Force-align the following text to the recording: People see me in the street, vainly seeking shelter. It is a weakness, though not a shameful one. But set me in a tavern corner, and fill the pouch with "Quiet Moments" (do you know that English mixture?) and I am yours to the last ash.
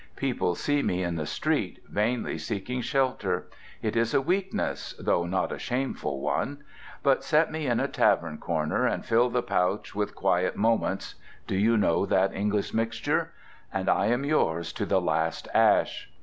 People 0.15 0.55
see 0.55 0.81
me 0.81 1.03
in 1.03 1.13
the 1.13 1.27
street, 1.27 1.79
vainly 1.87 2.35
seeking 2.39 2.81
shelter. 2.81 3.45
It 3.83 3.95
is 3.95 4.15
a 4.15 4.19
weakness, 4.19 4.95
though 4.99 5.25
not 5.27 5.51
a 5.51 5.59
shameful 5.59 6.21
one. 6.21 6.63
But 7.03 7.23
set 7.23 7.51
me 7.51 7.67
in 7.67 7.79
a 7.79 7.87
tavern 7.87 8.39
corner, 8.39 8.87
and 8.87 9.05
fill 9.05 9.29
the 9.29 9.43
pouch 9.43 9.93
with 9.93 10.15
"Quiet 10.15 10.55
Moments" 10.55 11.13
(do 11.45 11.55
you 11.55 11.77
know 11.77 12.07
that 12.07 12.33
English 12.33 12.73
mixture?) 12.73 13.31
and 13.71 13.89
I 13.89 14.07
am 14.07 14.25
yours 14.25 14.73
to 14.73 14.87
the 14.87 14.99
last 14.99 15.47
ash. 15.53 16.09